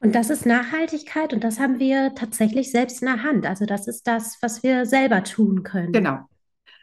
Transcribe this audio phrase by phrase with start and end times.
[0.00, 3.46] Und das ist Nachhaltigkeit und das haben wir tatsächlich selbst in der Hand.
[3.46, 5.92] Also das ist das, was wir selber tun können.
[5.92, 6.20] Genau.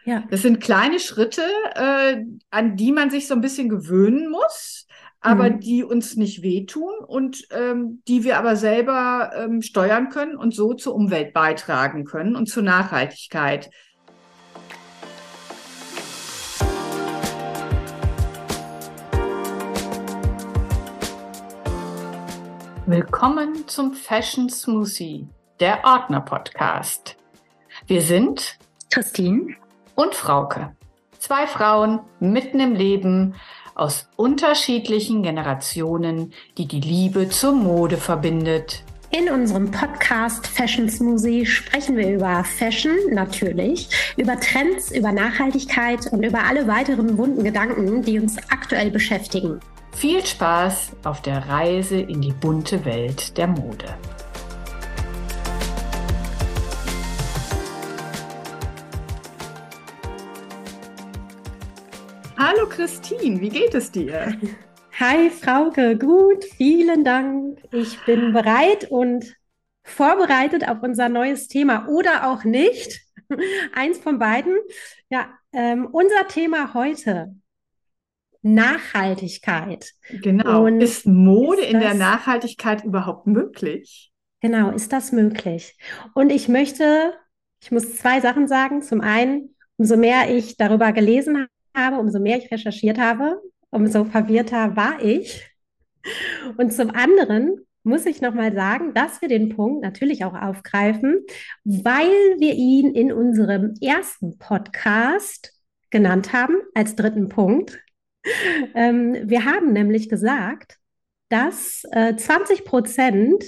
[0.06, 0.24] Ja.
[0.30, 1.42] Das sind kleine Schritte,
[1.76, 4.86] äh, an die man sich so ein bisschen gewöhnen muss,
[5.20, 5.60] aber mhm.
[5.60, 10.76] die uns nicht wehtun und ähm, die wir aber selber ähm, steuern können und so
[10.76, 13.70] zur Umwelt beitragen können und zur Nachhaltigkeit.
[22.90, 25.28] Willkommen zum Fashion Smoothie,
[25.60, 27.18] der Ordner Podcast.
[27.86, 28.58] Wir sind
[28.90, 29.56] Christine
[29.96, 30.74] und Frauke.
[31.20, 33.36] Zwei Frauen mitten im Leben
[33.76, 38.86] aus unterschiedlichen Generationen, die die Liebe zur Mode verbindet.
[39.12, 46.24] In unserem Podcast Fashion Smoothie sprechen wir über Fashion natürlich, über Trends, über Nachhaltigkeit und
[46.24, 49.60] über alle weiteren wunden Gedanken, die uns aktuell beschäftigen.
[49.98, 53.98] Viel Spaß auf der Reise in die bunte Welt der Mode.
[62.38, 64.38] Hallo Christine, wie geht es dir?
[65.00, 67.58] Hi Frauke, gut, vielen Dank.
[67.72, 69.36] Ich bin bereit und
[69.84, 73.02] vorbereitet auf unser neues Thema oder auch nicht.
[73.74, 74.58] Eins von beiden.
[75.10, 77.34] Ja, ähm, unser Thema heute
[78.54, 79.92] Nachhaltigkeit.
[80.10, 80.66] Genau.
[80.66, 84.12] Und ist Mode ist in der Nachhaltigkeit überhaupt möglich?
[84.42, 85.78] Genau, ist das möglich?
[86.14, 87.14] Und ich möchte,
[87.62, 88.82] ich muss zwei Sachen sagen.
[88.82, 94.76] Zum einen, umso mehr ich darüber gelesen habe, umso mehr ich recherchiert habe, umso verwirrter
[94.76, 95.50] war ich.
[96.58, 101.26] Und zum anderen muss ich nochmal sagen, dass wir den Punkt natürlich auch aufgreifen,
[101.64, 105.54] weil wir ihn in unserem ersten Podcast
[105.90, 107.80] genannt haben als dritten Punkt.
[108.76, 110.78] Ähm, wir haben nämlich gesagt,
[111.30, 113.44] dass äh, 20 Prozent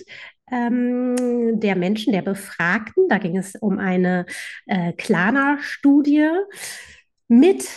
[0.52, 4.26] ähm, der Menschen, der Befragten, da ging es um eine
[4.66, 6.30] äh, Klana-Studie
[7.28, 7.68] mit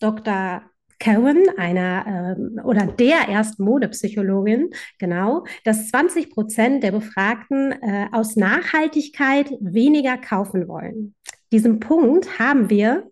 [0.00, 0.62] Dr.
[1.02, 8.36] Cohen, einer äh, oder der ersten Modepsychologin, genau, dass 20 Prozent der Befragten äh, aus
[8.36, 11.14] Nachhaltigkeit weniger kaufen wollen.
[11.52, 13.10] Diesen Punkt haben wir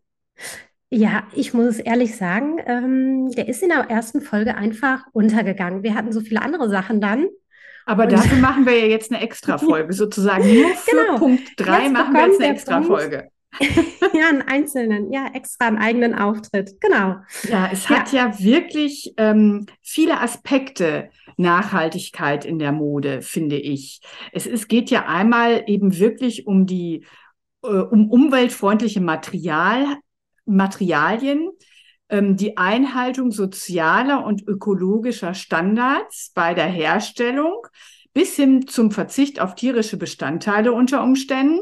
[0.94, 5.82] ja, ich muss ehrlich sagen, ähm, der ist in der ersten Folge einfach untergegangen.
[5.82, 7.28] Wir hatten so viele andere Sachen dann.
[7.86, 10.44] Aber dafür machen wir ja jetzt eine Extra-Folge, sozusagen.
[10.44, 11.18] Nur für genau.
[11.18, 13.28] Punkt 3 machen wir jetzt eine Extra-Folge.
[14.12, 16.78] ja, einen einzelnen, ja, extra einen eigenen Auftritt.
[16.80, 17.16] Genau.
[17.44, 21.08] Ja, es hat ja, ja wirklich ähm, viele Aspekte.
[21.38, 24.02] Nachhaltigkeit in der Mode, finde ich.
[24.32, 27.06] Es, es geht ja einmal eben wirklich um die
[27.64, 29.96] äh, um umweltfreundliche Material,
[30.44, 31.50] Materialien,
[32.08, 37.66] ähm, die Einhaltung sozialer und ökologischer Standards bei der Herstellung
[38.14, 41.60] bis hin zum Verzicht auf tierische Bestandteile unter Umständen.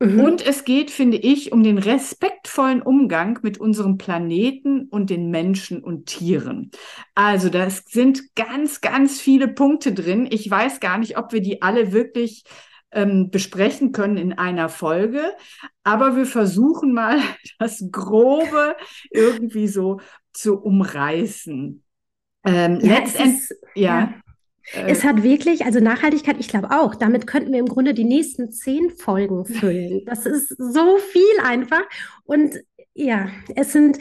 [0.00, 0.20] Mhm.
[0.20, 5.82] Und es geht, finde ich, um den respektvollen Umgang mit unserem Planeten und den Menschen
[5.82, 6.70] und Tieren.
[7.14, 10.26] Also, da sind ganz, ganz viele Punkte drin.
[10.30, 12.44] Ich weiß gar nicht, ob wir die alle wirklich
[12.94, 15.20] ähm, besprechen können in einer Folge.
[15.82, 17.20] Aber wir versuchen mal,
[17.58, 18.76] das Grobe
[19.10, 20.00] irgendwie so
[20.32, 21.82] zu umreißen.
[22.46, 24.00] Ähm, ja, letztendlich, ja.
[24.00, 24.14] ja.
[24.72, 28.04] Äh, es hat wirklich, also Nachhaltigkeit, ich glaube auch, damit könnten wir im Grunde die
[28.04, 30.04] nächsten zehn Folgen füllen.
[30.06, 31.82] Das ist so viel einfach.
[32.24, 32.56] Und
[32.94, 33.98] ja, es sind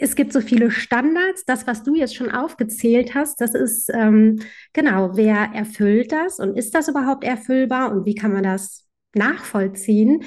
[0.00, 1.44] es gibt so viele Standards.
[1.44, 4.40] Das, was du jetzt schon aufgezählt hast, das ist ähm,
[4.72, 10.24] genau, wer erfüllt das und ist das überhaupt erfüllbar und wie kann man das nachvollziehen?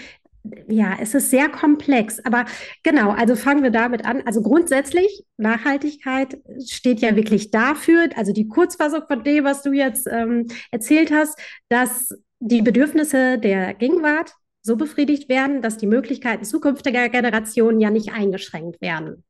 [0.67, 2.45] Ja, es ist sehr komplex, aber
[2.81, 4.23] genau, also fangen wir damit an.
[4.25, 10.07] Also grundsätzlich, Nachhaltigkeit steht ja wirklich dafür, also die Kurzfassung von dem, was du jetzt
[10.11, 11.39] ähm, erzählt hast,
[11.69, 12.09] dass
[12.39, 14.33] die Bedürfnisse der Gegenwart
[14.63, 19.23] so befriedigt werden, dass die Möglichkeiten zukünftiger Generationen ja nicht eingeschränkt werden.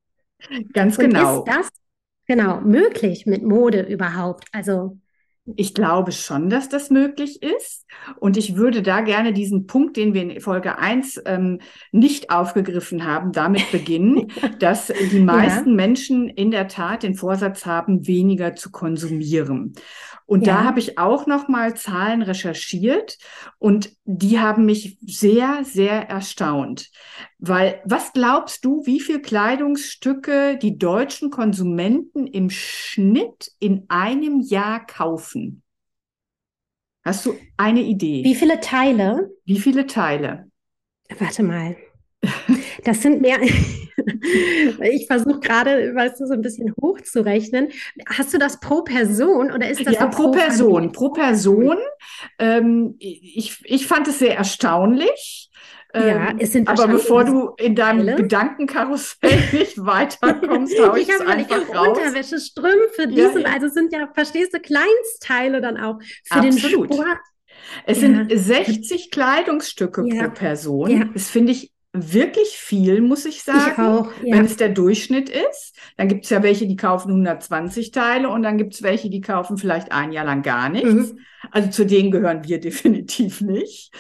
[0.73, 1.41] Ganz genau.
[1.41, 1.69] Und ist das
[2.27, 4.45] genau möglich mit Mode überhaupt?
[4.51, 4.97] Also
[5.55, 7.85] ich glaube schon, dass das möglich ist.
[8.19, 11.59] Und ich würde da gerne diesen Punkt, den wir in Folge 1 ähm,
[11.91, 15.75] nicht aufgegriffen haben, damit beginnen, dass die meisten ja.
[15.75, 19.73] Menschen in der Tat den Vorsatz haben, weniger zu konsumieren.
[20.31, 20.53] Und ja.
[20.53, 23.17] da habe ich auch noch mal Zahlen recherchiert
[23.59, 26.89] und die haben mich sehr, sehr erstaunt.
[27.37, 34.85] Weil was glaubst du, wie viel Kleidungsstücke die deutschen Konsumenten im Schnitt in einem Jahr
[34.85, 35.63] kaufen?
[37.03, 38.23] Hast du eine Idee?
[38.23, 39.31] Wie viele Teile?
[39.43, 40.49] Wie viele Teile?
[41.19, 41.75] Warte mal.
[42.83, 43.37] Das sind mehr,
[44.81, 47.69] ich versuche gerade, weißt du, so ein bisschen hochzurechnen.
[48.07, 50.73] Hast du das pro Person oder ist das ja, so pro Person?
[50.73, 50.91] Familie?
[50.91, 51.77] Pro Person.
[52.39, 55.49] Ähm, ich, ich fand es sehr erstaunlich.
[55.93, 58.15] Ja, ähm, es sind aber bevor du in deinem Teile.
[58.15, 61.97] Gedankenkarussell nicht weiterkommst, hau ich, ich es einfach raus.
[61.97, 66.89] Unterwäsche, Strümpfe, dies ja, und also sind ja, verstehst du, Kleinstteile dann auch für Absolut.
[66.89, 67.19] den Sport.
[67.85, 68.07] Es ja.
[68.07, 70.23] sind 60 Kleidungsstücke ja.
[70.23, 71.11] pro Person.
[71.13, 73.71] Das finde ich wirklich viel, muss ich sagen.
[73.71, 74.37] Ich auch, ja.
[74.37, 78.43] Wenn es der Durchschnitt ist, dann gibt es ja welche, die kaufen 120 Teile und
[78.43, 81.13] dann gibt es welche, die kaufen vielleicht ein Jahr lang gar nichts.
[81.13, 81.19] Mhm.
[81.49, 83.91] Also zu denen gehören wir definitiv nicht.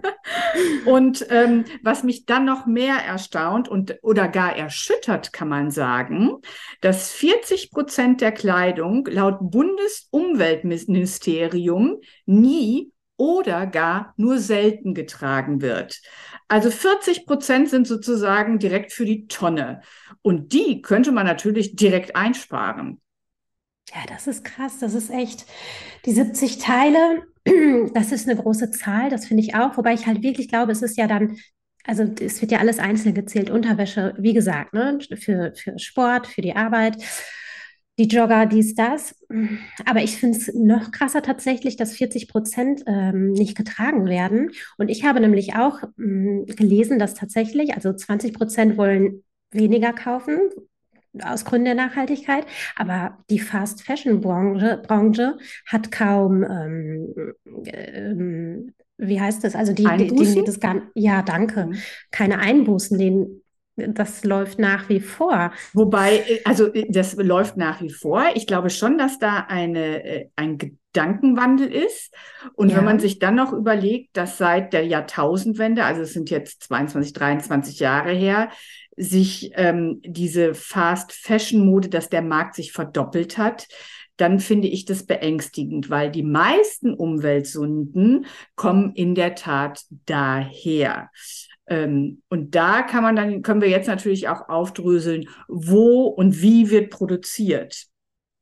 [0.86, 6.38] und ähm, was mich dann noch mehr erstaunt und oder gar erschüttert, kann man sagen,
[6.80, 12.91] dass 40 Prozent der Kleidung laut Bundesumweltministerium nie
[13.22, 16.02] oder gar nur selten getragen wird.
[16.48, 19.82] Also 40 Prozent sind sozusagen direkt für die Tonne.
[20.22, 23.00] Und die könnte man natürlich direkt einsparen.
[23.94, 24.80] Ja, das ist krass.
[24.80, 25.46] Das ist echt.
[26.04, 27.22] Die 70 Teile,
[27.94, 29.08] das ist eine große Zahl.
[29.08, 29.76] Das finde ich auch.
[29.76, 31.36] Wobei ich halt wirklich glaube, es ist ja dann
[31.84, 33.50] also es wird ja alles einzeln gezählt.
[33.50, 36.96] Unterwäsche, wie gesagt, ne, für, für Sport, für die Arbeit
[38.02, 39.14] die Jogger, dies, das.
[39.86, 44.50] Aber ich finde es noch krasser tatsächlich, dass 40 Prozent ähm, nicht getragen werden.
[44.76, 50.38] Und ich habe nämlich auch ähm, gelesen, dass tatsächlich, also 20 Prozent wollen weniger kaufen,
[51.22, 52.46] aus Gründen der Nachhaltigkeit.
[52.76, 57.34] Aber die Fast Fashion Branche, Branche hat kaum, ähm,
[57.66, 59.54] ähm, wie heißt das?
[59.54, 61.76] Also die, die, die das gar, ja, danke, mhm.
[62.10, 63.42] keine Einbußen, den
[63.76, 65.52] das läuft nach wie vor.
[65.72, 68.24] Wobei, äh, also äh, das läuft nach wie vor.
[68.34, 72.14] Ich glaube schon, dass da eine, äh, ein Gedankenwandel ist.
[72.54, 72.76] Und ja.
[72.76, 77.12] wenn man sich dann noch überlegt, dass seit der Jahrtausendwende, also es sind jetzt 22,
[77.12, 78.50] 23 Jahre her,
[78.96, 83.66] sich ähm, diese Fast-Fashion-Mode, dass der Markt sich verdoppelt hat,
[84.18, 91.10] dann finde ich das beängstigend, weil die meisten Umweltsünden kommen in der Tat daher.
[91.66, 96.70] Ähm, und da kann man dann, können wir jetzt natürlich auch aufdröseln, wo und wie
[96.70, 97.86] wird produziert,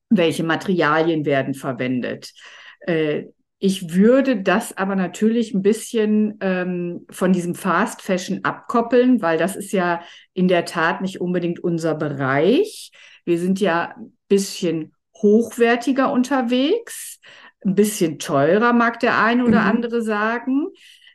[0.08, 2.32] welche Materialien werden verwendet.
[2.80, 3.24] Äh,
[3.62, 9.54] ich würde das aber natürlich ein bisschen ähm, von diesem Fast Fashion abkoppeln, weil das
[9.54, 10.00] ist ja
[10.32, 12.90] in der Tat nicht unbedingt unser Bereich.
[13.26, 17.20] Wir sind ja ein bisschen hochwertiger unterwegs,
[17.62, 19.68] ein bisschen teurer, mag der eine oder mhm.
[19.68, 20.68] andere sagen.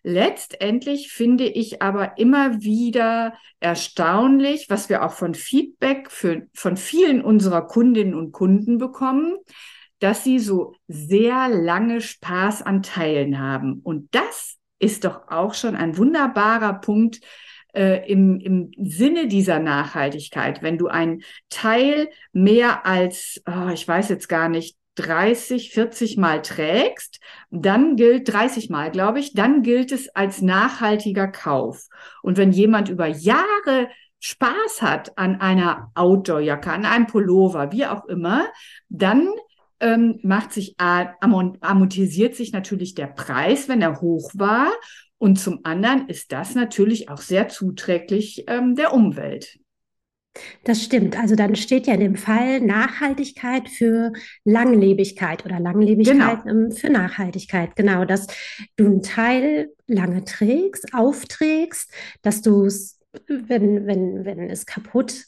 [0.07, 7.24] Letztendlich finde ich aber immer wieder erstaunlich, was wir auch von Feedback für, von vielen
[7.24, 9.36] unserer Kundinnen und Kunden bekommen,
[9.98, 13.80] dass sie so sehr lange Spaß an Teilen haben.
[13.81, 17.22] Und das ist doch auch schon ein wunderbarer Punkt,
[17.74, 24.10] äh, im, im Sinne dieser Nachhaltigkeit, wenn du ein Teil mehr als, oh, ich weiß
[24.10, 27.20] jetzt gar nicht, 30, 40 Mal trägst,
[27.52, 31.88] dann gilt 30 Mal, glaube ich, dann gilt es als nachhaltiger Kauf.
[32.22, 33.90] Und wenn jemand über Jahre
[34.20, 38.48] Spaß hat an einer Outdoorjacke, an einem Pullover, wie auch immer,
[38.90, 39.30] dann
[39.80, 44.72] ähm, macht sich amortisiert sich natürlich der Preis, wenn er hoch war.
[45.18, 49.60] Und zum anderen ist das natürlich auch sehr zuträglich ähm, der Umwelt.
[50.64, 51.18] Das stimmt.
[51.18, 54.12] Also dann steht ja in dem Fall Nachhaltigkeit für
[54.44, 56.66] Langlebigkeit oder Langlebigkeit genau.
[56.66, 57.76] Ähm, für Nachhaltigkeit.
[57.76, 58.28] Genau, dass
[58.76, 65.25] du einen Teil lange trägst, aufträgst, dass du es, wenn, wenn, wenn es kaputt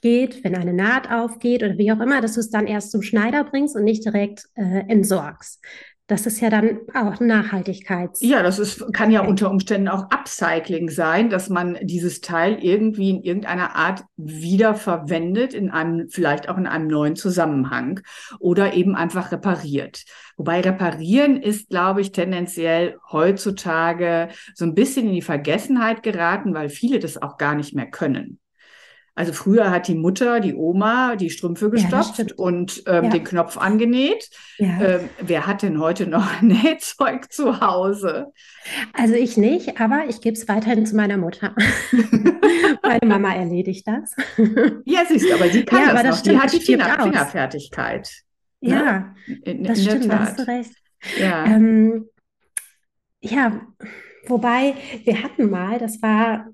[0.00, 3.02] geht, wenn eine Naht aufgeht oder wie auch immer, dass du es dann erst zum
[3.02, 5.62] Schneider bringst und nicht direkt äh, entsorgst.
[6.10, 8.20] Das ist ja dann auch Nachhaltigkeits.
[8.20, 13.10] Ja, das ist, kann ja unter Umständen auch Upcycling sein, dass man dieses Teil irgendwie
[13.10, 18.00] in irgendeiner Art wiederverwendet, in einem, vielleicht auch in einem neuen Zusammenhang
[18.40, 20.02] oder eben einfach repariert.
[20.36, 26.70] Wobei reparieren ist, glaube ich, tendenziell heutzutage so ein bisschen in die Vergessenheit geraten, weil
[26.70, 28.39] viele das auch gar nicht mehr können.
[29.20, 33.10] Also früher hat die Mutter, die Oma, die Strümpfe gestopft ja, und ähm, ja.
[33.10, 34.30] den Knopf angenäht.
[34.56, 34.80] Ja.
[34.80, 38.32] Ähm, wer hat denn heute noch Nähzeug zu Hause?
[38.94, 41.54] Also ich nicht, aber ich gebe es weiterhin zu meiner Mutter.
[42.82, 44.16] Meine Mama erledigt das.
[44.86, 46.18] ja, siehst du, aber sie kann das, das noch.
[46.18, 48.10] Stimmt, die hat die Finger, Fingerfertigkeit.
[48.62, 48.70] Ne?
[48.70, 50.72] Ja, in, das in stimmt, da hast du recht.
[51.20, 51.44] Ja.
[51.44, 52.06] Ähm,
[53.20, 53.60] ja,
[54.28, 56.46] wobei wir hatten mal, das war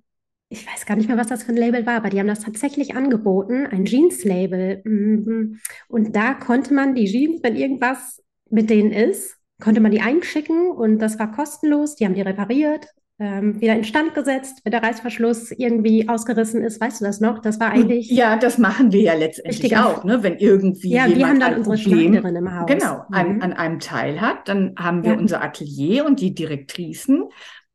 [0.49, 2.41] ich weiß gar nicht mehr, was das für ein Label war, aber die haben das
[2.41, 4.83] tatsächlich angeboten, ein Jeans-Label.
[4.85, 5.59] Mhm.
[5.89, 10.71] Und da konnte man die Jeans, wenn irgendwas mit denen ist, konnte man die einschicken
[10.71, 11.97] und das war kostenlos.
[11.97, 12.87] Die haben die repariert
[13.19, 16.81] ähm, wieder instand gesetzt, wenn der Reißverschluss irgendwie ausgerissen ist.
[16.81, 17.39] Weißt du das noch?
[17.41, 18.11] Das war eigentlich.
[18.11, 20.23] Ja, das machen wir ja letztendlich auch, ne?
[20.23, 22.67] Wenn irgendwie ja, jemand wir haben dann ein unsere Problem, Schneiderin im Haus.
[22.67, 23.43] genau, an, Mhm.
[23.43, 25.19] an einem Teil hat, dann haben wir Ja.
[25.19, 27.25] unser Atelier und die Direktrisen,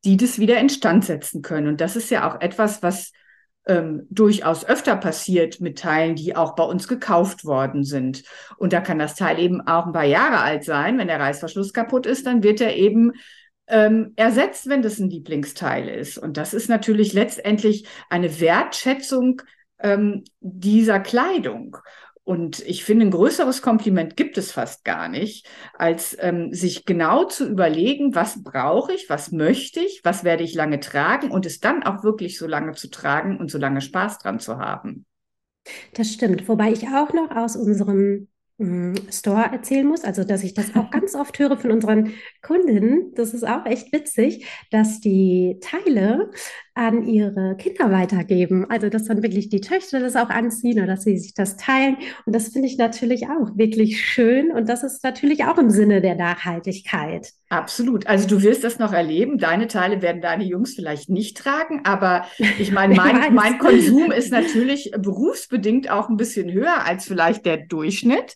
[0.03, 1.67] die das wieder instand setzen können.
[1.67, 3.11] Und das ist ja auch etwas, was
[3.67, 8.23] ähm, durchaus öfter passiert mit Teilen, die auch bei uns gekauft worden sind.
[8.57, 10.97] Und da kann das Teil eben auch ein paar Jahre alt sein.
[10.97, 13.13] Wenn der Reißverschluss kaputt ist, dann wird er eben
[13.67, 16.17] ähm, ersetzt, wenn das ein Lieblingsteil ist.
[16.17, 19.41] Und das ist natürlich letztendlich eine Wertschätzung
[19.79, 21.77] ähm, dieser Kleidung.
[22.31, 27.25] Und ich finde, ein größeres Kompliment gibt es fast gar nicht, als ähm, sich genau
[27.25, 31.59] zu überlegen, was brauche ich, was möchte ich, was werde ich lange tragen und es
[31.59, 35.05] dann auch wirklich so lange zu tragen und so lange Spaß dran zu haben.
[35.93, 36.47] Das stimmt.
[36.47, 40.89] Wobei ich auch noch aus unserem mm, Store erzählen muss, also dass ich das auch
[40.89, 43.11] ganz oft höre von unseren Kundinnen.
[43.13, 46.31] Das ist auch echt witzig, dass die Teile
[46.73, 48.65] an ihre Kinder weitergeben.
[48.69, 51.97] Also dass dann wirklich die Töchter das auch anziehen oder dass sie sich das teilen.
[52.25, 54.51] Und das finde ich natürlich auch wirklich schön.
[54.51, 57.33] Und das ist natürlich auch im Sinne der Nachhaltigkeit.
[57.49, 58.07] Absolut.
[58.07, 59.37] Also du wirst das noch erleben.
[59.37, 62.25] Deine Teile werden deine Jungs vielleicht nicht tragen, aber
[62.57, 67.57] ich meine, mein, mein Konsum ist natürlich berufsbedingt auch ein bisschen höher als vielleicht der
[67.57, 68.35] Durchschnitt.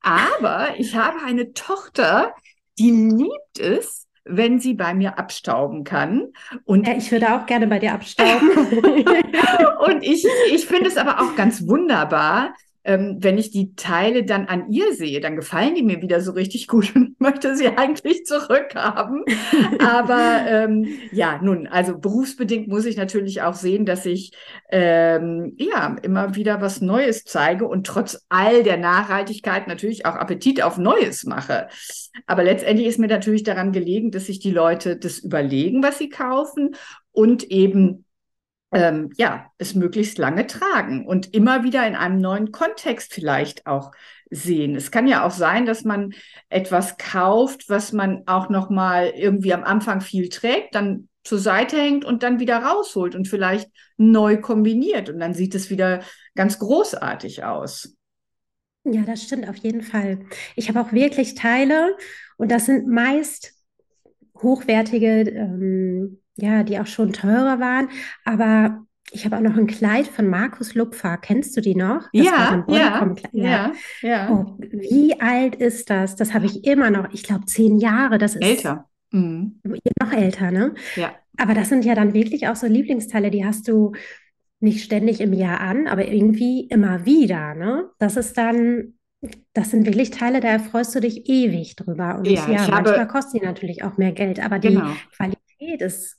[0.00, 2.34] Aber ich habe eine Tochter,
[2.78, 6.32] die liebt es, wenn sie bei mir abstauben kann.
[6.64, 8.50] Und Ja, ich würde auch gerne bei dir abstauben.
[9.86, 12.54] und ich, ich finde es aber auch ganz wunderbar,
[12.86, 16.32] ähm, wenn ich die Teile dann an ihr sehe, dann gefallen die mir wieder so
[16.32, 19.24] richtig gut und möchte sie eigentlich zurückhaben.
[19.80, 24.32] Aber ähm, ja, nun, also berufsbedingt muss ich natürlich auch sehen, dass ich
[24.70, 30.62] ähm, ja immer wieder was Neues zeige und trotz all der Nachhaltigkeit natürlich auch Appetit
[30.62, 31.66] auf Neues mache.
[32.26, 36.08] Aber letztendlich ist mir natürlich daran gelegen, dass sich die Leute das überlegen, was sie
[36.08, 36.76] kaufen
[37.10, 38.05] und eben
[38.72, 43.92] ähm, ja, es möglichst lange tragen und immer wieder in einem neuen Kontext vielleicht auch
[44.30, 44.74] sehen.
[44.74, 46.12] Es kann ja auch sein, dass man
[46.48, 51.76] etwas kauft, was man auch noch mal irgendwie am Anfang viel trägt, dann zur Seite
[51.76, 56.02] hängt und dann wieder rausholt und vielleicht neu kombiniert und dann sieht es wieder
[56.34, 57.96] ganz großartig aus.
[58.84, 60.26] Ja, das stimmt auf jeden Fall.
[60.54, 61.96] Ich habe auch wirklich Teile
[62.36, 63.52] und das sind meist
[64.40, 67.88] hochwertige, ähm, ja, die auch schon teurer waren.
[68.24, 71.16] Aber ich habe auch noch ein Kleid von Markus Lupfer.
[71.16, 72.08] Kennst du die noch?
[72.12, 73.32] Ja, ja, Bodycom-Kleid.
[73.34, 74.30] ja, ja.
[74.30, 76.16] Oh, wie alt ist das?
[76.16, 77.12] Das habe ich immer noch.
[77.12, 78.18] Ich glaube, zehn Jahre.
[78.18, 78.88] Das ist Älter.
[79.12, 79.60] Mhm.
[80.02, 80.74] noch älter, ne?
[80.96, 81.14] Ja.
[81.38, 83.92] Aber das sind ja dann wirklich auch so Lieblingsteile, die hast du
[84.58, 87.90] nicht ständig im Jahr an, aber irgendwie immer wieder, ne?
[87.98, 88.94] Das ist dann,
[89.52, 92.16] das sind wirklich Teile, da freust du dich ewig drüber.
[92.18, 94.90] Und Ja, ja, ich habe- manchmal kosten die natürlich auch mehr Geld, aber die Genau.
[95.16, 96.18] Qualität ist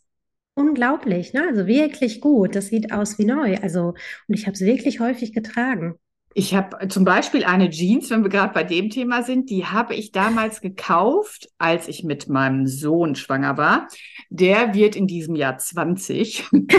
[0.58, 1.46] unglaublich, ne?
[1.48, 2.56] Also wirklich gut.
[2.56, 3.58] Das sieht aus wie neu.
[3.62, 3.94] Also,
[4.28, 5.96] und ich habe es wirklich häufig getragen.
[6.34, 9.96] Ich habe zum Beispiel eine Jeans, wenn wir gerade bei dem Thema sind, die habe
[9.96, 13.88] ich damals gekauft, als ich mit meinem Sohn schwanger war.
[14.30, 16.44] Der wird in diesem Jahr 20.
[16.52, 16.72] Und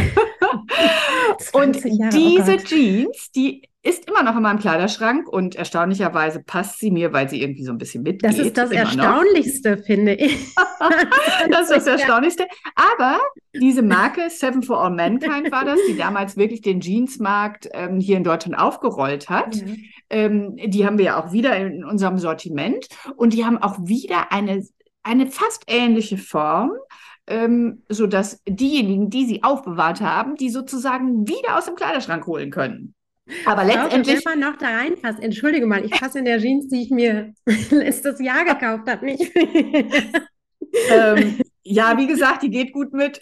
[1.77, 2.65] 20 Jahre, oh diese Gott.
[2.67, 7.41] Jeans, die ist immer noch in meinem Kleiderschrank und erstaunlicherweise passt sie mir, weil sie
[7.41, 8.29] irgendwie so ein bisschen mitgeht.
[8.29, 8.97] Das ist das immer noch.
[8.97, 10.37] Erstaunlichste, finde ich.
[11.51, 12.47] Das ist das Erstaunlichste.
[12.75, 13.19] Aber
[13.55, 18.17] diese Marke Seven for All Mankind war das, die damals wirklich den Jeansmarkt ähm, hier
[18.17, 19.57] in Deutschland aufgerollt hat.
[19.57, 19.63] Ja.
[20.11, 24.33] Ähm, die haben wir ja auch wieder in unserem Sortiment und die haben auch wieder
[24.33, 24.65] eine,
[25.03, 26.73] eine fast ähnliche Form,
[27.27, 32.95] ähm, sodass diejenigen, die sie aufbewahrt haben, die sozusagen wieder aus dem Kleiderschrank holen können.
[33.45, 36.83] Aber letztendlich, wenn man noch da reinpasst, entschuldige mal, ich passe in der Jeans, die
[36.83, 37.33] ich mir
[37.71, 39.31] letztes Jahr gekauft habe, nicht.
[40.91, 41.39] ähm,
[41.71, 43.21] ja, wie gesagt, die geht gut mit.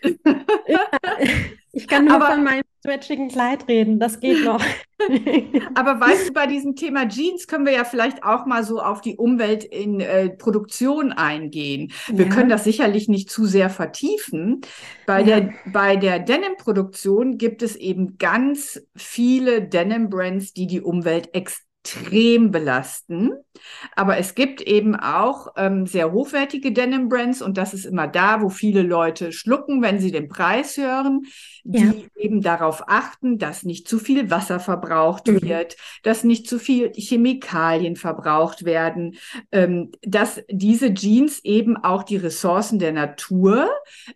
[1.72, 4.64] Ich kann nur Aber- von meinem stretchigen Kleid reden, das geht noch.
[5.74, 9.00] Aber weißt du, bei diesem Thema Jeans können wir ja vielleicht auch mal so auf
[9.02, 11.92] die Umwelt in äh, Produktion eingehen.
[12.06, 12.32] Wir Ja.
[12.32, 14.60] können das sicherlich nicht zu sehr vertiefen.
[15.04, 15.40] Bei Ja.
[15.40, 21.65] der, bei der Denim-Produktion gibt es eben ganz viele Denim-Brands, die die Umwelt extrem
[22.50, 23.32] belasten.
[23.94, 28.48] Aber es gibt eben auch ähm, sehr hochwertige Denim-Brands und das ist immer da, wo
[28.48, 31.22] viele Leute schlucken, wenn sie den Preis hören,
[31.72, 31.92] die Ja.
[32.16, 35.42] eben darauf achten, dass nicht zu viel Wasser verbraucht Mhm.
[35.42, 39.16] wird, dass nicht zu viel Chemikalien verbraucht werden,
[39.52, 43.68] ähm, dass diese Jeans eben auch die Ressourcen der Natur,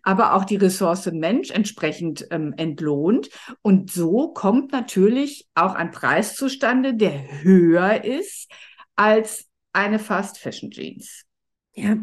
[0.03, 3.29] aber auch die Ressource Mensch entsprechend ähm, entlohnt.
[3.61, 8.49] Und so kommt natürlich auch ein Preis zustande, der höher ist
[8.95, 11.25] als eine Fast Fashion Jeans.
[11.73, 11.97] Ja.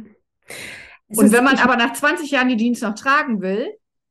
[1.08, 3.66] Und wenn man aber nach 20 Jahren die Jeans noch tragen will,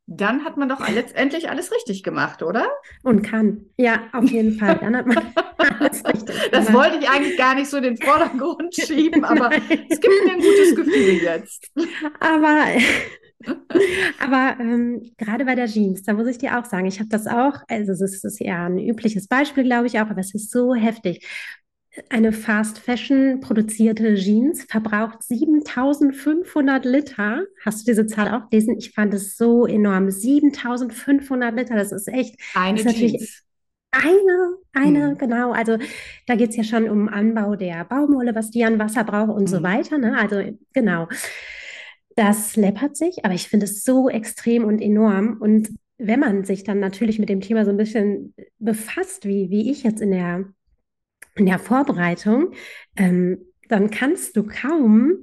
[0.08, 2.68] dann hat man doch letztendlich alles richtig gemacht, oder?
[3.04, 3.66] Und kann.
[3.78, 4.78] Ja, auf jeden Fall.
[4.80, 5.18] Dann hat man
[5.80, 6.50] alles richtig gemacht.
[6.52, 9.52] Das wollte ich eigentlich gar nicht so in den Vordergrund schieben, aber
[9.90, 11.72] es gibt mir ein gutes Gefühl jetzt.
[12.20, 12.66] Aber,
[14.20, 17.28] aber ähm, gerade bei der Jeans, da muss ich dir auch sagen, ich habe das
[17.28, 20.74] auch, also es ist ja ein übliches Beispiel, glaube ich auch, aber es ist so
[20.74, 21.28] heftig.
[22.10, 27.46] Eine Fast Fashion produzierte Jeans verbraucht 7500 Liter.
[27.66, 28.78] Hast du diese Zahl auch gelesen?
[28.78, 30.12] Ich fand es so enorm.
[30.12, 32.40] 7500 Liter, das ist echt.
[32.54, 33.44] Eine ist Jeans.
[33.92, 35.18] Eine, eine, hm.
[35.18, 35.52] genau.
[35.52, 35.78] Also
[36.28, 39.42] da geht es ja schon um Anbau der Baumwolle, was die an Wasser braucht und
[39.42, 39.48] hm.
[39.48, 39.98] so weiter.
[39.98, 40.18] Ne?
[40.18, 40.42] Also
[40.74, 41.08] genau.
[42.16, 45.38] Das läppert sich, aber ich finde es so extrem und enorm.
[45.40, 49.72] Und wenn man sich dann natürlich mit dem Thema so ein bisschen befasst, wie, wie
[49.72, 50.46] ich jetzt in der
[51.40, 52.54] in der Vorbereitung,
[52.96, 53.40] ähm,
[53.70, 55.18] dann kannst du kaum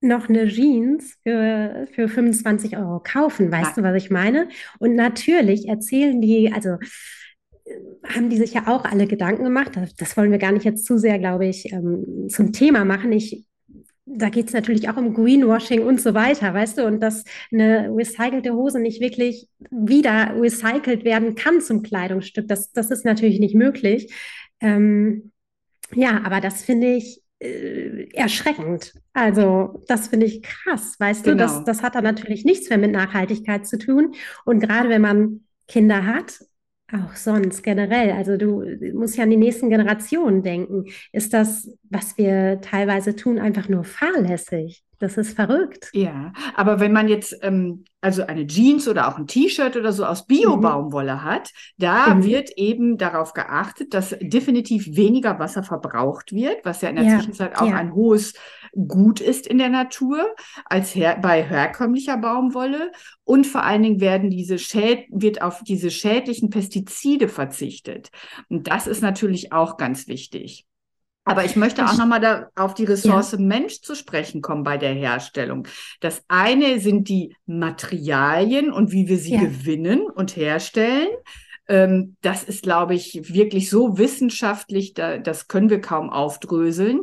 [0.00, 3.50] noch eine Jeans für, für 25 Euro kaufen.
[3.52, 3.84] Weißt Nein.
[3.84, 4.48] du, was ich meine?
[4.78, 6.76] Und natürlich erzählen die, also
[8.04, 9.72] haben die sich ja auch alle Gedanken gemacht.
[9.74, 13.12] Das, das wollen wir gar nicht jetzt zu sehr, glaube ich, ähm, zum Thema machen.
[13.12, 13.46] Ich,
[14.04, 17.88] da geht es natürlich auch um Greenwashing und so weiter, weißt du, und dass eine
[17.94, 22.48] recycelte Hose nicht wirklich wieder recycelt werden kann zum Kleidungsstück.
[22.48, 24.12] Das, das ist natürlich nicht möglich.
[24.60, 25.31] Ähm,
[25.94, 28.94] ja, aber das finde ich äh, erschreckend.
[29.12, 31.36] Also, das finde ich krass, weißt genau.
[31.36, 34.14] du, das, das hat dann natürlich nichts mehr mit Nachhaltigkeit zu tun.
[34.44, 36.40] Und gerade wenn man Kinder hat,
[36.92, 40.84] auch sonst generell, also du musst ja an die nächsten Generationen denken.
[41.12, 44.84] Ist das, was wir teilweise tun, einfach nur fahrlässig?
[44.98, 45.90] Das ist verrückt.
[45.94, 50.04] Ja, aber wenn man jetzt ähm, also eine Jeans oder auch ein T-Shirt oder so
[50.04, 51.22] aus Bio-Baumwolle mhm.
[51.24, 52.24] hat, da mhm.
[52.24, 57.16] wird eben darauf geachtet, dass definitiv weniger Wasser verbraucht wird, was ja in der ja.
[57.16, 57.76] Zwischenzeit auch ja.
[57.76, 58.34] ein hohes
[58.74, 62.90] Gut ist in der Natur als her bei herkömmlicher Baumwolle.
[63.22, 68.10] Und vor allen Dingen werden diese Schäd wird auf diese schädlichen Pestizide verzichtet.
[68.48, 70.66] Und das ist natürlich auch ganz wichtig.
[71.24, 73.38] Aber ich möchte auch nochmal auf die Ressource ja.
[73.38, 75.68] Mensch zu sprechen kommen bei der Herstellung.
[76.00, 79.40] Das eine sind die Materialien und wie wir sie ja.
[79.40, 81.08] gewinnen und herstellen.
[81.68, 87.02] Ähm, das ist, glaube ich, wirklich so wissenschaftlich, da, das können wir kaum aufdröseln.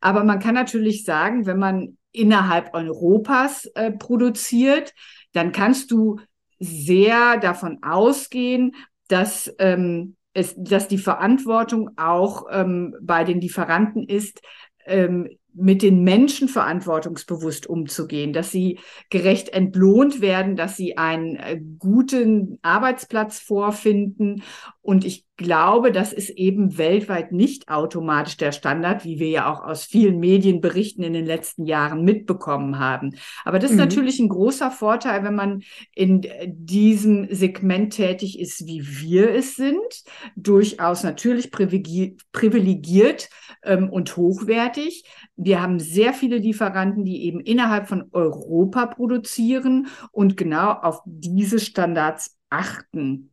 [0.00, 4.94] Aber man kann natürlich sagen, wenn man innerhalb Europas äh, produziert,
[5.32, 6.20] dann kannst du
[6.60, 8.76] sehr davon ausgehen,
[9.08, 14.42] dass ähm, es, dass die Verantwortung auch ähm, bei den Lieferanten ist,
[14.84, 21.58] ähm, mit den Menschen verantwortungsbewusst umzugehen, dass sie gerecht entlohnt werden, dass sie einen äh,
[21.78, 24.42] guten Arbeitsplatz vorfinden.
[24.86, 29.64] Und ich glaube, das ist eben weltweit nicht automatisch der Standard, wie wir ja auch
[29.64, 33.16] aus vielen Medienberichten in den letzten Jahren mitbekommen haben.
[33.44, 33.82] Aber das ist mhm.
[33.82, 40.04] natürlich ein großer Vorteil, wenn man in diesem Segment tätig ist, wie wir es sind.
[40.36, 43.28] Durchaus natürlich privilegiert
[43.64, 45.02] ähm, und hochwertig.
[45.34, 51.58] Wir haben sehr viele Lieferanten, die eben innerhalb von Europa produzieren und genau auf diese
[51.58, 53.32] Standards achten.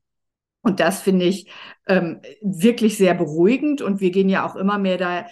[0.64, 1.52] Und das finde ich
[1.88, 3.82] ähm, wirklich sehr beruhigend.
[3.82, 5.26] Und wir gehen ja auch immer mehr da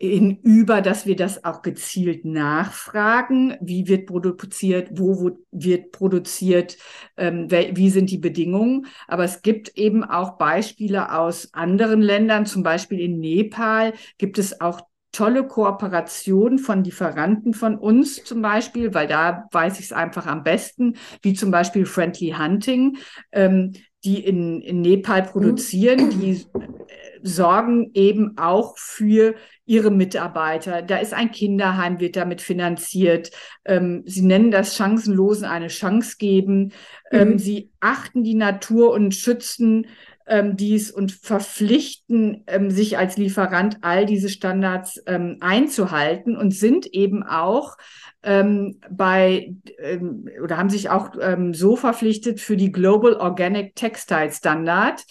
[0.00, 3.56] über, dass wir das auch gezielt nachfragen.
[3.60, 4.88] Wie wird produziert?
[4.92, 6.76] Wo, wo wird produziert?
[7.16, 8.86] Ähm, wie sind die Bedingungen?
[9.06, 12.44] Aber es gibt eben auch Beispiele aus anderen Ländern.
[12.44, 14.80] Zum Beispiel in Nepal gibt es auch
[15.12, 20.42] tolle Kooperationen von Lieferanten von uns zum Beispiel, weil da weiß ich es einfach am
[20.42, 22.98] besten, wie zum Beispiel Friendly Hunting.
[23.30, 26.44] Ähm, die in, in Nepal produzieren, die äh,
[27.22, 29.34] sorgen eben auch für
[29.66, 30.82] ihre Mitarbeiter.
[30.82, 33.30] Da ist ein Kinderheim, wird damit finanziert.
[33.64, 36.72] Ähm, sie nennen das Chancenlosen eine Chance geben.
[37.10, 37.38] Ähm, mhm.
[37.38, 39.86] sie achten die Natur und schützen
[40.26, 46.86] ähm, dies und verpflichten ähm, sich als Lieferant all diese Standards ähm, einzuhalten und sind
[46.86, 47.76] eben auch
[48.22, 54.32] ähm, bei ähm, oder haben sich auch ähm, so verpflichtet für die Global Organic Textile
[54.32, 55.04] Standard.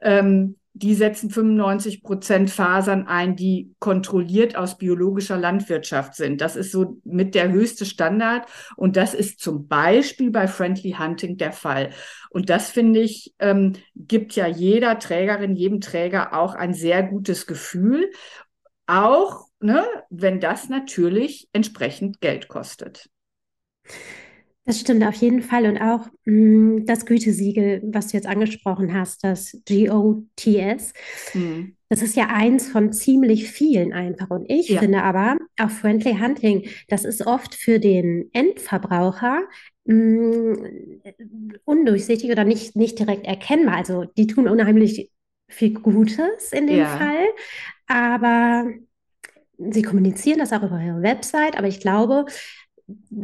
[0.00, 6.40] Ähm, die setzen 95 Prozent Fasern ein, die kontrolliert aus biologischer Landwirtschaft sind.
[6.40, 8.48] Das ist so mit der höchste Standard.
[8.76, 11.90] Und das ist zum Beispiel bei Friendly Hunting der Fall.
[12.30, 17.46] Und das finde ich, ähm, gibt ja jeder Trägerin, jedem Träger auch ein sehr gutes
[17.46, 18.10] Gefühl.
[18.86, 23.10] Auch ne, wenn das natürlich entsprechend Geld kostet.
[24.68, 25.64] Das stimmt auf jeden Fall.
[25.64, 30.92] Und auch mh, mm, das Gütesiegel, was du jetzt angesprochen hast, das GOTS,
[31.32, 31.74] mhm.
[31.88, 34.28] das ist ja eins von ziemlich vielen einfach.
[34.28, 34.80] Und ich ja.
[34.80, 39.44] finde aber, auch Friendly Hunting, das ist oft für den Endverbraucher
[39.86, 40.58] mh,
[41.64, 43.76] undurchsichtig oder nicht, nicht direkt erkennbar.
[43.76, 45.10] Also die tun unheimlich
[45.48, 46.98] viel Gutes in dem Ja.
[46.98, 47.26] Fall,
[47.86, 48.66] aber
[49.56, 52.26] sie kommunizieren das auch über ihre Website, aber ich glaube,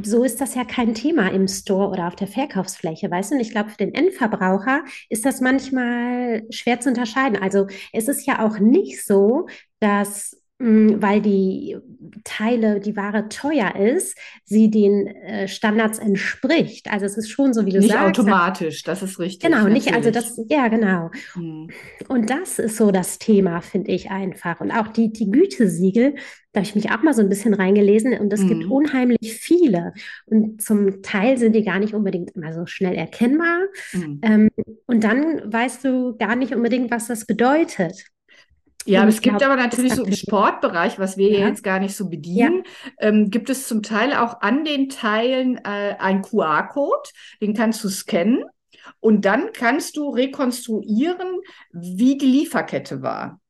[0.02, 3.36] so ist das ja kein Thema im Store oder auf der Verkaufsfläche, weißt du?
[3.36, 7.40] Und ich glaube, für den Endverbraucher ist das manchmal schwer zu unterscheiden.
[7.40, 9.46] Also es ist ja auch nicht so,
[9.80, 11.76] dass, weil die
[12.22, 16.90] Teile, die Ware teuer ist, sie den äh, Standards entspricht.
[16.90, 18.20] Also es ist schon so, wie du Nicht sagst.
[18.20, 20.36] automatisch, das ist richtig, Genau, nicht, also natürlich.
[20.36, 21.10] das, ja, genau.
[21.32, 21.68] Hm.
[22.08, 24.60] Und das ist so das Thema, finde ich einfach.
[24.60, 26.14] Und auch die, die Gütesiegel,
[26.52, 28.70] da habe ich mich auch mal so ein bisschen reingelesen und es gibt Mhm.
[28.72, 29.92] unheimlich viele.
[30.26, 33.58] Und zum Teil sind die gar nicht unbedingt immer so schnell erkennbar.
[33.92, 34.20] Mhm.
[34.22, 34.50] Ähm,
[34.86, 38.04] und dann weißt du gar nicht unbedingt, was das bedeutet.
[38.86, 41.78] Ja, aber es gibt aber natürlich so im Sportbereich, was wir ja ja, jetzt gar
[41.78, 42.64] nicht so ja, bedienen,
[42.98, 47.08] ähm, gibt es zum Teil auch an den Teilen äh, einen QR-Code,
[47.40, 48.44] den kannst du scannen
[49.00, 51.40] und dann kannst du rekonstruieren,
[51.72, 53.40] wie die Lieferkette war.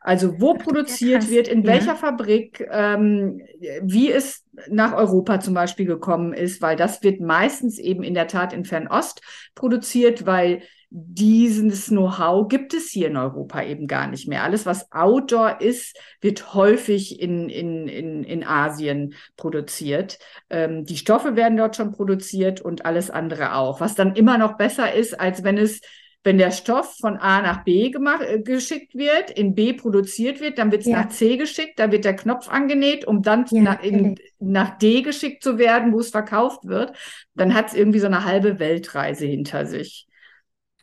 [0.00, 1.30] Also wo ja produziert krass.
[1.30, 3.42] wird, in Ja, welcher Fabrik, ähm,
[3.82, 8.28] wie es nach Europa zum Beispiel gekommen ist, weil das wird meistens eben in der
[8.28, 9.20] Tat in Fernost
[9.56, 14.44] produziert, weil dieses Know-how gibt es hier in Europa eben gar nicht mehr.
[14.44, 20.18] Alles, was Outdoor ist, wird häufig in, in, in, in Asien produziert.
[20.48, 24.56] Ähm, die Stoffe werden dort schon produziert und alles andere auch, was dann immer noch
[24.56, 25.80] besser ist, als wenn es
[26.26, 30.58] wenn der Stoff von A nach B gemacht, äh, geschickt wird, in B produziert wird,
[30.58, 33.62] dann wird es nach ja, C geschickt, da wird der Knopf angenäht, um dann ja,
[33.62, 36.96] nach, in, nach D geschickt zu werden, wo es verkauft wird.
[37.34, 40.08] Dann hat es irgendwie so eine halbe Weltreise hinter sich.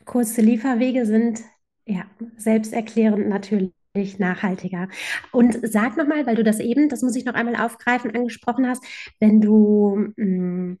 [0.04, 1.40] Kurze Lieferwege sind
[1.86, 2.04] ja
[2.36, 3.72] selbsterklärend natürlich
[4.18, 4.88] nachhaltiger.
[5.32, 8.84] Und sag nochmal, weil du das eben, das muss ich noch einmal aufgreifen, angesprochen hast,
[9.20, 10.76] wenn du, mh,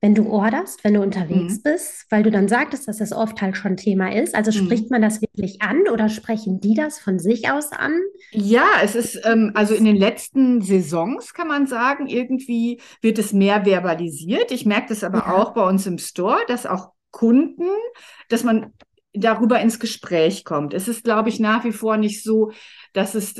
[0.00, 1.62] wenn du orderst, wenn du unterwegs Mhm.
[1.62, 4.34] bist, weil du dann sagtest, dass das oft halt schon Thema ist.
[4.34, 4.90] Also spricht Mhm.
[4.90, 8.00] man das wirklich an oder sprechen die das von sich aus an?
[8.34, 13.32] Ja, es ist, ähm, also in den letzten Saisons kann man sagen, irgendwie wird es
[13.34, 14.50] mehr verbalisiert.
[14.52, 15.34] Ich merke das aber Ja.
[15.34, 17.68] auch bei uns im Store, dass auch Kunden,
[18.28, 18.72] dass man
[19.14, 20.74] darüber ins Gespräch kommt.
[20.74, 22.50] Es ist, glaube ich, nach wie vor nicht so,
[22.92, 23.34] dass es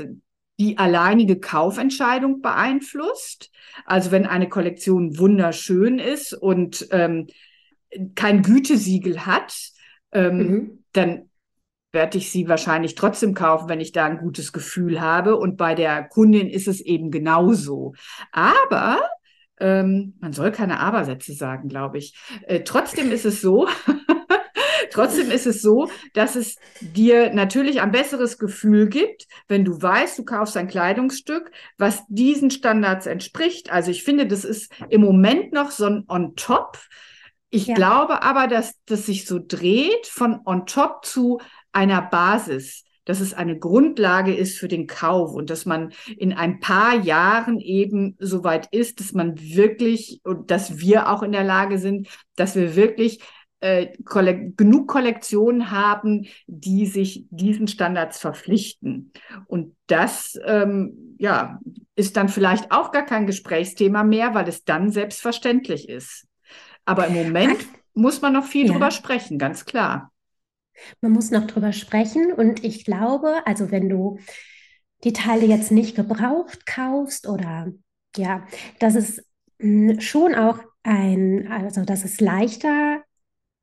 [0.61, 3.51] die alleinige Kaufentscheidung beeinflusst.
[3.85, 7.27] Also wenn eine Kollektion wunderschön ist und ähm,
[8.15, 9.55] kein Gütesiegel hat,
[10.13, 10.85] ähm, Mhm.
[10.93, 11.31] dann
[11.93, 15.37] werde ich sie wahrscheinlich trotzdem kaufen, wenn ich da ein gutes Gefühl habe.
[15.37, 17.95] Und bei der Kundin ist es eben genauso.
[18.31, 19.01] Aber
[19.63, 22.15] ähm, man soll keine Abersätze sagen, glaube ich.
[22.47, 23.69] Äh, trotzdem ist es so,
[24.91, 30.19] trotzdem ist es so, dass es dir natürlich ein besseres Gefühl gibt, wenn du weißt,
[30.19, 33.73] du kaufst ein Kleidungsstück, was diesen Standards entspricht.
[33.73, 36.79] Also ich finde, das ist im Moment noch so ein On-Top.
[37.51, 37.75] Ich Ja.
[37.75, 41.41] glaube aber, dass das sich so dreht von On-Top zu
[41.73, 46.61] einer Basis, dass es eine Grundlage ist für den Kauf und dass man in ein
[46.61, 51.45] paar Jahren eben so weit ist, dass man wirklich und dass wir auch in der
[51.45, 53.21] Lage sind, dass wir wirklich
[53.61, 59.13] äh, kollek genug Kollektionen haben, die sich diesen Standards verpflichten.
[59.47, 61.61] Und das ähm, ja,
[61.95, 66.27] ist dann vielleicht auch gar kein Gesprächsthema mehr, weil es dann selbstverständlich ist.
[66.85, 67.59] Aber im Moment
[67.95, 68.73] muss man noch viel Ja.
[68.73, 70.12] drüber sprechen, ganz klar.
[71.01, 74.19] Man muss noch drüber sprechen und ich glaube, also wenn du
[75.05, 77.73] die Teile jetzt nicht gebraucht kaufst oder
[78.17, 78.47] ja,
[78.79, 79.25] dass es
[79.59, 83.03] mh, schon auch ein, also dass es leichter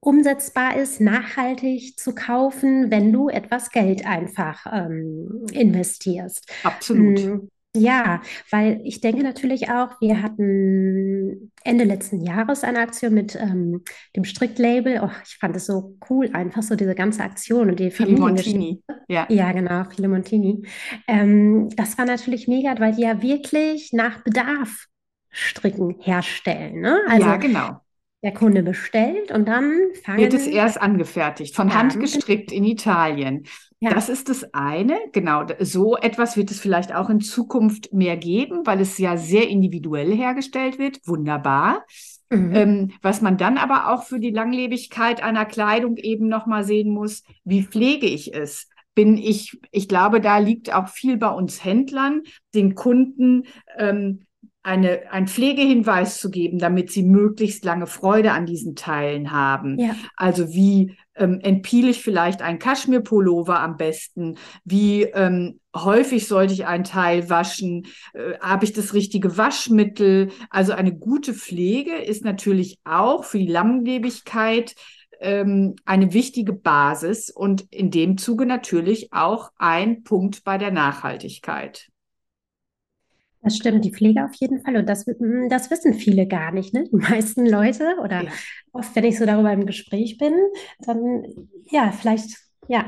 [0.02, 6.50] umsetzbar ist, nachhaltig zu kaufen, wenn du etwas Geld einfach ähm, investierst.
[6.64, 7.34] Absolut.
[7.76, 13.84] Ja, weil ich denke natürlich auch, wir hatten Ende letzten Jahres eine Aktion mit ähm,
[14.16, 15.02] dem Stricklabel.
[15.04, 18.80] Oh, ich fand es so cool, einfach so diese ganze Aktion und die Familiengeschichte.
[19.08, 19.28] Ja.
[19.30, 20.64] Ja, genau, Filemontini.
[21.08, 24.88] Ähm, das war natürlich mega, weil die ja wirklich nach Bedarf
[25.32, 27.00] Stricken herstellen, ne?
[27.14, 27.82] Ja, Also genau.
[28.24, 29.72] der Kunde bestellt und dann
[30.16, 33.46] Wird es fangen, erst angefertigt, von ja, Hand gestrickt in Italien.
[33.82, 35.46] Ja, Das ist das eine, genau.
[35.60, 40.14] So etwas wird es vielleicht auch in Zukunft mehr geben, weil es ja sehr individuell
[40.14, 41.00] hergestellt wird.
[41.06, 41.86] Wunderbar.
[42.30, 42.56] mhm.
[42.56, 47.24] Ähm, was man dann aber auch für die Langlebigkeit einer Kleidung eben nochmal sehen muss,
[47.46, 48.68] wie pflege ich es?
[48.96, 53.44] Bin ich, ich glaube, da liegt auch viel bei uns Händlern, den Kunden
[53.78, 54.26] ähm,
[54.62, 59.80] eine, einen Pflegehinweis zu geben, damit sie möglichst lange Freude an diesen Teilen haben.
[59.80, 64.38] Ja, Also wie ähm, entpiele ich vielleicht ein Kaschmir-Pullover am besten?
[64.64, 67.88] Wie ähm, häufig sollte ich einen Teil waschen?
[68.14, 70.32] Äh, Habe ich das richtige Waschmittel?
[70.50, 74.76] Also eine gute Pflege ist natürlich auch für die Langlebigkeit
[75.20, 81.90] ähm, eine wichtige Basis und in dem Zuge natürlich auch ein Punkt bei der Nachhaltigkeit.
[83.42, 84.76] Das stimmt, die Pflege auf jeden Fall.
[84.76, 86.86] Und das, hm, das wissen viele gar nicht, ne?
[86.92, 88.32] Die meisten Leute oder ja.
[88.74, 90.34] oft, wenn ich so darüber im Gespräch bin,
[90.80, 91.24] dann,
[91.72, 92.86] ja, vielleicht, ja,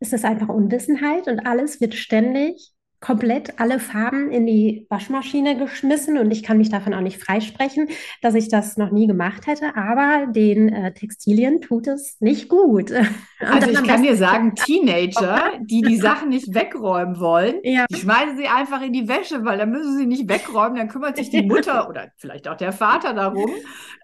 [0.00, 6.18] ist das einfach Unwissenheit und alles wird ständig komplett alle Farben in die Waschmaschine geschmissen
[6.18, 7.88] und ich kann mich davon auch nicht freisprechen,
[8.22, 12.92] dass ich das noch nie gemacht hätte, aber den äh, Textilien tut es nicht gut.
[13.38, 17.84] Also ich kann dir sagen, Teenager, die die Sachen nicht wegräumen wollen, ja.
[17.90, 21.16] die schmeißen sie einfach in die Wäsche, weil dann müssen sie nicht wegräumen, dann kümmert
[21.16, 23.50] sich die Mutter oder vielleicht auch der Vater darum,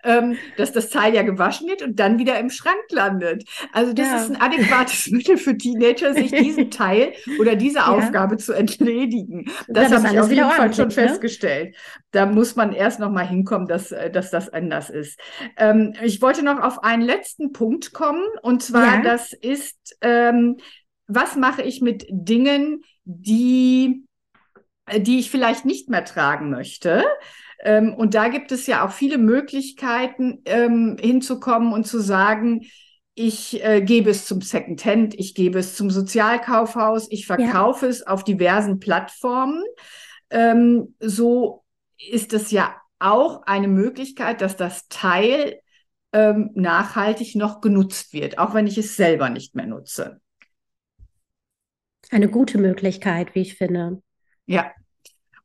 [0.05, 3.45] ähm, dass das Teil ja gewaschen wird und dann wieder im Schrank landet.
[3.73, 4.17] Also das ja.
[4.17, 7.87] ist ein adäquates Mittel für Teenager, sich diesen Teil oder diese ja.
[7.87, 9.47] Aufgabe zu entledigen.
[9.69, 10.91] Das, das habe ich auf jeden Fall schon ne?
[10.91, 11.75] festgestellt.
[12.11, 15.19] Da muss man erst noch mal hinkommen, dass, äh, dass das anders ist.
[15.57, 19.01] Ähm, ich wollte noch auf einen letzten Punkt kommen und zwar, ja.
[19.23, 20.57] Das ist, ähm,
[21.07, 24.07] was mache ich mit Dingen, die
[24.99, 27.05] die ich vielleicht nicht mehr tragen möchte.
[27.63, 32.67] Ähm, und da gibt es ja auch viele Möglichkeiten, ähm, hinzukommen und zu sagen,
[33.15, 37.91] ich äh, gebe es zum Secondhand, ich gebe es zum Sozialkaufhaus, ich verkaufe ja.
[37.91, 39.63] es auf diversen Plattformen.
[40.31, 41.63] Ähm, so
[41.99, 45.61] ist es ja auch eine Möglichkeit, dass das Teil
[46.13, 50.21] ähm, nachhaltig noch genutzt wird, auch wenn ich es selber nicht mehr nutze.
[52.11, 54.03] Eine gute Möglichkeit, wie ich finde.
[54.47, 54.73] Ja,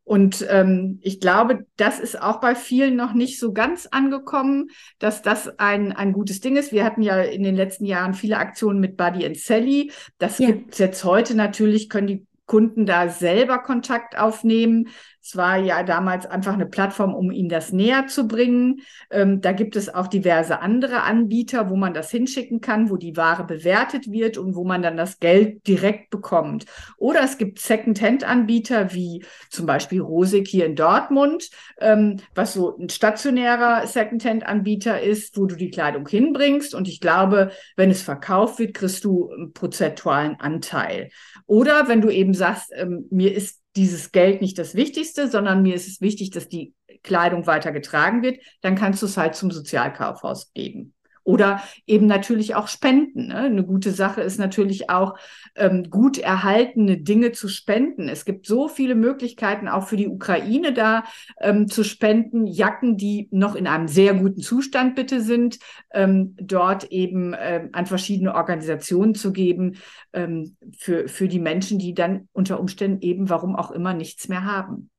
[0.08, 5.22] und ähm, ich glaube, das ist auch bei vielen noch nicht so ganz angekommen, dass
[5.22, 6.72] das ein, ein gutes Ding ist.
[6.72, 9.92] Wir hatten ja in den letzten Jahren viele Aktionen mit Buddy and Sally.
[10.18, 10.48] Das ja.
[10.48, 14.88] gibt es jetzt heute natürlich, können die Kunden da selber Kontakt aufnehmen.
[15.28, 18.80] Es war ja damals einfach eine Plattform, um ihnen das näher zu bringen.
[19.12, 23.18] Ähm, da gibt es auch diverse andere Anbieter, wo man das hinschicken kann, wo die
[23.18, 26.66] Ware bewertet wird und wo man dann das Geld direkt bekommt.
[26.96, 31.50] Oder es gibt Second-Hand-Anbieter wie zum Beispiel Rosig hier in Dortmund,
[31.82, 36.74] ähm, was so ein stationärer Second-Hand-Anbieter ist, wo du die Kleidung hinbringst.
[36.74, 41.10] Und ich glaube, wenn es verkauft wird, kriegst du einen prozentualen Anteil.
[41.48, 45.76] Oder wenn du eben sagst, ähm, mir ist dieses Geld nicht das Wichtigste, sondern mir
[45.76, 49.50] ist es wichtig, dass die Kleidung weiter getragen wird, dann kannst du es halt zum
[49.52, 50.94] Sozialkaufhaus geben.
[51.28, 53.28] Oder eben natürlich auch spenden.
[53.28, 53.36] Ne?
[53.36, 55.18] Eine gute Sache ist natürlich auch,
[55.56, 58.08] ähm, gut erhaltene Dinge zu spenden.
[58.08, 61.04] Es gibt so viele Möglichkeiten auch für die Ukraine da
[61.42, 62.48] ähm, zu spenden.
[62.48, 65.60] Jacken, die noch in einem sehr guten Zustand bitte sind,
[65.94, 69.76] ähm, dort eben ähm, an verschiedene Organisationen zu geben
[70.14, 74.46] ähm, für, für die Menschen, die dann unter Umständen eben, warum auch immer, nichts mehr
[74.46, 74.90] haben.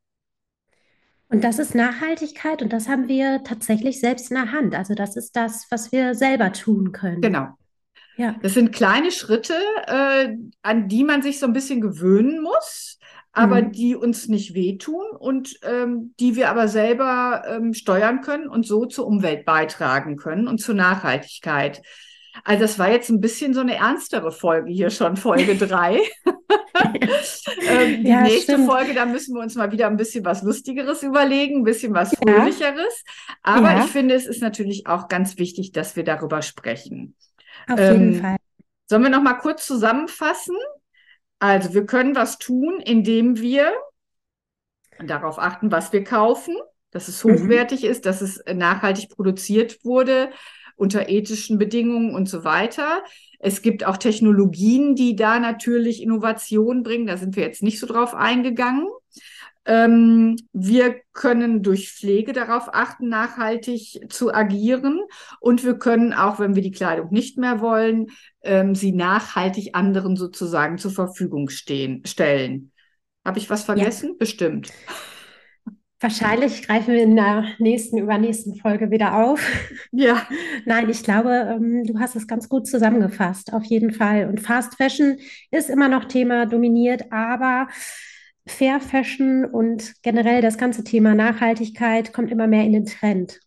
[1.31, 4.75] Und das ist Nachhaltigkeit und das haben wir tatsächlich selbst in der Hand.
[4.75, 7.21] Also das ist das, was wir selber tun können.
[7.21, 7.49] Genau.
[8.17, 8.35] Ja.
[8.43, 9.55] Das sind kleine Schritte,
[9.87, 12.99] äh, an die man sich so ein bisschen gewöhnen muss,
[13.33, 13.73] aber mhm.
[13.73, 18.87] die uns nicht wehtun und ähm, die wir aber selber ähm, steuern können und so
[18.87, 21.83] zur Umwelt beitragen können und zur Nachhaltigkeit.
[22.43, 26.01] Also das war jetzt ein bisschen so eine ernstere Folge hier schon, Folge drei.
[27.69, 28.71] ähm, die ja, nächste stimmt.
[28.71, 32.15] Folge, da müssen wir uns mal wieder ein bisschen was Lustigeres überlegen, ein bisschen was
[32.15, 33.05] Fröhlicheres.
[33.43, 33.85] Aber ja.
[33.85, 37.15] ich finde, es ist natürlich auch ganz wichtig, dass wir darüber sprechen.
[37.69, 38.37] Auf ähm, jeden Fall.
[38.87, 40.57] Sollen wir noch mal kurz zusammenfassen?
[41.39, 43.73] Also wir können was tun, indem wir
[45.05, 46.57] darauf achten, was wir kaufen,
[46.91, 47.35] dass es mhm.
[47.35, 47.91] hochwertig mhm.
[47.91, 50.31] ist, dass es nachhaltig produziert wurde,
[50.79, 53.03] unter ethischen Bedingungen und so weiter.
[53.39, 57.07] Es gibt auch Technologien, die da natürlich Innovation bringen.
[57.07, 58.87] Da sind wir jetzt nicht so drauf eingegangen.
[59.65, 65.01] Ähm, wir können durch Pflege darauf achten, nachhaltig zu agieren.
[65.41, 68.07] Und wir können auch, wenn wir die Kleidung nicht mehr wollen,
[68.43, 72.73] ähm, sie nachhaltig anderen sozusagen zur Verfügung stehen, stellen.
[73.25, 74.11] Habe ich was vergessen?
[74.11, 74.15] Ja.
[74.19, 74.71] Bestimmt.
[76.01, 79.41] Wahrscheinlich greifen wir in der nächsten, übernächsten Folge wieder auf.
[79.91, 80.23] Ja.
[80.67, 84.29] Nein, ich glaube, ähm, du hast es ganz gut zusammengefasst, auf jeden Fall.
[84.29, 85.17] Und Fast Fashion
[85.51, 87.69] ist immer noch Thema dominiert, aber
[88.47, 93.41] Fair Fashion und generell das ganze Thema Nachhaltigkeit kommt immer mehr in den Trend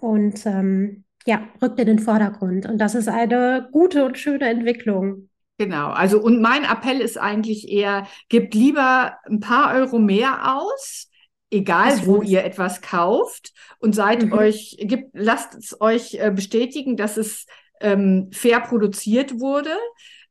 [0.00, 2.66] und ähm, ja, rückt in den Vordergrund.
[2.66, 5.28] Und das ist eine gute und schöne Entwicklung.
[5.58, 11.10] Genau, also und mein Appell ist eigentlich eher, gebt lieber ein paar Euro mehr aus,
[11.50, 14.32] egal wo ihr etwas kauft und seid mhm.
[14.32, 17.46] euch, gibt, lasst es euch äh, bestätigen, dass es
[17.80, 19.76] ähm, fair produziert wurde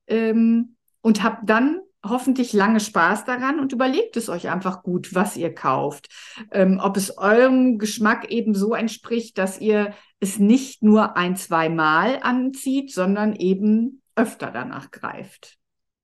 [0.07, 5.37] ähm, und habt dann hoffentlich lange Spaß daran und überlegt es euch einfach gut, was
[5.37, 6.09] ihr kauft.
[6.51, 11.69] Ähm, ob es eurem Geschmack eben so entspricht, dass ihr es nicht nur ein, zwei
[11.69, 15.57] Mal anzieht, sondern eben öfter danach greift.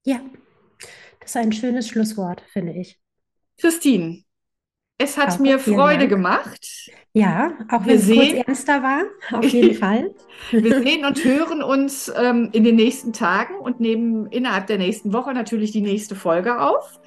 [0.03, 0.19] Ja,
[1.19, 2.99] das ist ein schönes Schlusswort, finde ich.
[3.59, 4.23] Christine,
[5.01, 6.09] es hat Auch mir Freude Dank.
[6.09, 6.91] gemacht.
[7.13, 9.01] Ja, auch Wir wenn es kurz ernster war,
[9.39, 10.11] auf jeden Fall.
[10.51, 15.11] Wir sehen und hören uns ähm, in den nächsten Tagen und nehmen innerhalb der nächsten
[15.13, 16.99] Woche natürlich die nächste Folge auf.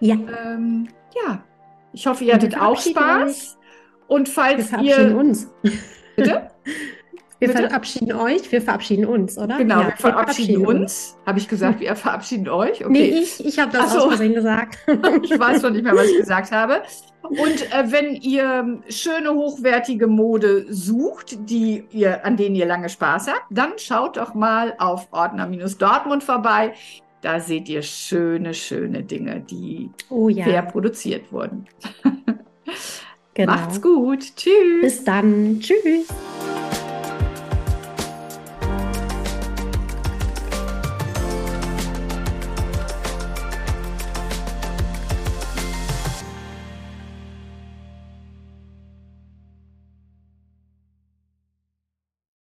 [0.00, 1.44] Ja, Ähm, ja,
[1.92, 3.58] ich hoffe, ihr Wir hattet auch Spaß.
[4.06, 5.16] Und wir falls verabschieden ihr.
[5.16, 5.48] uns.
[6.16, 6.50] Bitte?
[7.40, 7.68] Wir Bitte?
[7.68, 9.56] verabschieden euch, wir verabschieden uns, oder?
[9.56, 11.16] Genau, Ja, wir verabschieden uns.
[11.24, 12.84] Habe ich gesagt, wir verabschieden euch?
[12.84, 12.92] Okay.
[12.92, 14.00] Nee, ich, ich habe das so.
[14.00, 14.78] aus Versehen gesagt.
[15.22, 16.82] Ich weiß schon nicht mehr, was ich gesagt habe.
[17.22, 23.28] Und äh, wenn ihr schöne, hochwertige Mode sucht, die ihr, an denen ihr lange Spaß
[23.28, 26.74] habt, dann schaut doch mal auf Ordner-Dortmund vorbei.
[27.22, 31.66] Da seht ihr schöne, schöne Dinge, die Oh ja, fair produziert wurden.
[33.34, 33.52] genau.
[33.52, 34.36] Macht's gut.
[34.36, 34.80] Tschüss.
[34.82, 35.58] Bis dann.
[35.60, 36.08] Tschüss.